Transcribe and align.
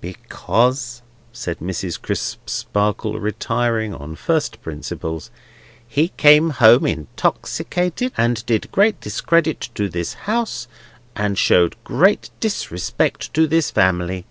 "Because," 0.00 1.02
said 1.32 1.60
Mrs. 1.60 2.02
Crisparkle, 2.02 3.20
retiring 3.20 3.94
on 3.94 4.16
first 4.16 4.60
principles, 4.60 5.30
"he 5.86 6.08
came 6.16 6.50
home 6.50 6.86
intoxicated, 6.86 8.10
and 8.16 8.44
did 8.46 8.72
great 8.72 9.00
discredit 9.00 9.68
to 9.76 9.88
this 9.88 10.14
house, 10.26 10.66
and 11.14 11.38
showed 11.38 11.76
great 11.84 12.30
disrespect 12.40 13.32
to 13.34 13.46
this 13.46 13.70
family." 13.70 14.26